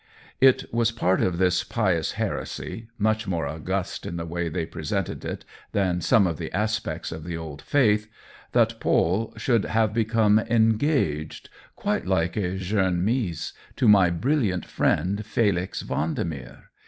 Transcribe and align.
It 0.39 0.63
was 0.73 0.89
a 0.89 0.95
part 0.95 1.21
of 1.21 1.37
this 1.37 1.63
pious 1.63 2.13
heresy— 2.13 2.87
much 3.09 3.27
more 3.27 3.45
august 3.45 4.03
in 4.07 4.15
the 4.17 4.25
way 4.25 4.49
they 4.49 4.65
presented 4.65 5.23
it 5.23 5.45
than 5.73 6.01
some 6.01 6.25
of 6.25 6.37
the 6.37 6.51
aspects 6.53 7.11
of 7.11 7.23
the 7.23 7.37
old 7.37 7.61
faith— 7.61 8.07
that 8.53 8.79
Paule 8.79 9.31
should 9.37 9.63
have 9.65 9.93
become 9.93 10.39
"engaged," 10.39 11.49
quite 11.75 12.07
like 12.07 12.35
a 12.35 12.57
jeune 12.57 13.05
mees^ 13.05 13.51
to 13.75 13.87
my 13.87 14.09
brilliant 14.09 14.65
friend 14.65 15.23
Fdlix 15.23 15.83
Vendemer. 15.83 16.69